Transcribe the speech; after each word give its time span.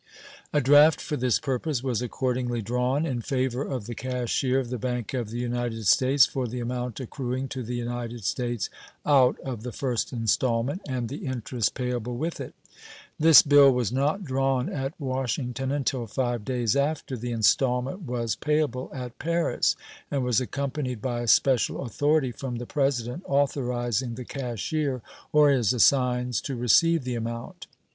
A 0.51 0.59
draft 0.61 0.99
for 0.99 1.15
this 1.15 1.37
purpose 1.39 1.83
was 1.83 2.01
accordingly 2.01 2.63
drawn 2.63 3.05
in 3.05 3.21
favor 3.21 3.61
of 3.61 3.85
the 3.85 3.93
cashier 3.93 4.59
of 4.59 4.71
the 4.71 4.79
Bank 4.79 5.13
of 5.13 5.29
the 5.29 5.37
United 5.37 5.85
States 5.85 6.25
for 6.25 6.47
the 6.47 6.59
amount 6.59 6.99
accruing 6.99 7.47
to 7.49 7.61
the 7.61 7.75
United 7.75 8.25
States 8.25 8.71
out 9.05 9.39
of 9.41 9.61
the 9.61 9.71
first 9.71 10.11
installment, 10.11 10.81
and 10.89 11.07
the 11.07 11.27
interest 11.27 11.75
payable 11.75 12.17
with 12.17 12.39
it. 12.41 12.55
This 13.19 13.43
bill 13.43 13.71
was 13.71 13.91
not 13.91 14.23
drawn 14.25 14.69
at 14.69 14.99
Washington 14.99 15.71
until 15.71 16.07
five 16.07 16.43
days 16.43 16.75
after 16.75 17.15
the 17.15 17.31
installment 17.31 18.01
was 18.01 18.35
payable 18.35 18.89
at 18.91 19.19
Paris, 19.19 19.75
and 20.09 20.23
was 20.23 20.41
accompanied 20.41 20.99
by 20.99 21.21
a 21.21 21.27
special 21.27 21.85
authority 21.85 22.31
from 22.31 22.55
the 22.55 22.65
President 22.65 23.21
authorizing 23.27 24.15
the 24.15 24.25
cashier 24.25 25.03
or 25.31 25.51
his 25.51 25.73
assigns 25.73 26.41
to 26.41 26.55
receive 26.55 27.03
the 27.03 27.13
amount. 27.13 27.67